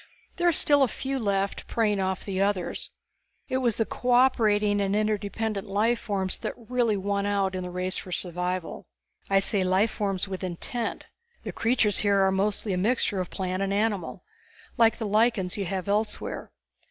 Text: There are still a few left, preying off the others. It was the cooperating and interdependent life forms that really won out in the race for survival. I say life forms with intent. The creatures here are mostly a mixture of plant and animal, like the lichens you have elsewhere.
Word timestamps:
There 0.37 0.47
are 0.47 0.51
still 0.51 0.81
a 0.81 0.87
few 0.87 1.19
left, 1.19 1.67
preying 1.67 1.99
off 1.99 2.25
the 2.25 2.41
others. 2.41 2.89
It 3.47 3.57
was 3.57 3.75
the 3.75 3.85
cooperating 3.85 4.81
and 4.81 4.95
interdependent 4.95 5.67
life 5.67 5.99
forms 5.99 6.39
that 6.39 6.55
really 6.57 6.97
won 6.97 7.27
out 7.27 7.53
in 7.53 7.61
the 7.61 7.69
race 7.69 7.97
for 7.97 8.11
survival. 8.11 8.87
I 9.29 9.37
say 9.37 9.63
life 9.63 9.91
forms 9.91 10.27
with 10.27 10.43
intent. 10.43 11.05
The 11.43 11.51
creatures 11.51 11.99
here 11.99 12.25
are 12.25 12.31
mostly 12.31 12.73
a 12.73 12.77
mixture 12.79 13.19
of 13.19 13.29
plant 13.29 13.61
and 13.61 13.71
animal, 13.71 14.23
like 14.75 14.97
the 14.97 15.05
lichens 15.05 15.55
you 15.55 15.65
have 15.65 15.87
elsewhere. 15.87 16.51